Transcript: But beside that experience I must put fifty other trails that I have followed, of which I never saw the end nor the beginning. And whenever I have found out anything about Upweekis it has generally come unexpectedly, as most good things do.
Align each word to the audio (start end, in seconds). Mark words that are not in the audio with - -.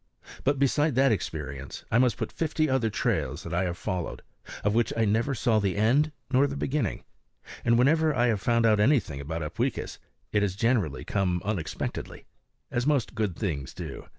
But 0.43 0.57
beside 0.57 0.95
that 0.95 1.11
experience 1.11 1.85
I 1.91 1.99
must 1.99 2.17
put 2.17 2.31
fifty 2.31 2.67
other 2.67 2.89
trails 2.89 3.43
that 3.43 3.53
I 3.53 3.65
have 3.65 3.77
followed, 3.77 4.23
of 4.63 4.73
which 4.73 4.91
I 4.97 5.05
never 5.05 5.35
saw 5.35 5.59
the 5.59 5.75
end 5.77 6.11
nor 6.33 6.47
the 6.47 6.57
beginning. 6.57 7.03
And 7.63 7.77
whenever 7.77 8.11
I 8.15 8.25
have 8.25 8.41
found 8.41 8.65
out 8.65 8.79
anything 8.79 9.21
about 9.21 9.43
Upweekis 9.43 9.99
it 10.31 10.41
has 10.41 10.55
generally 10.55 11.05
come 11.05 11.39
unexpectedly, 11.45 12.25
as 12.71 12.87
most 12.87 13.13
good 13.13 13.35
things 13.35 13.75
do. 13.75 14.07